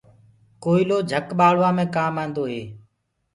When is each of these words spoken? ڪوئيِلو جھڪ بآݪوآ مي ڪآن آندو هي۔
ڪوئيِلو 0.63 0.97
جھڪ 1.11 1.27
بآݪوآ 1.39 1.69
مي 1.77 1.85
ڪآن 1.95 2.13
آندو 2.23 2.43
هي۔ 2.51 2.63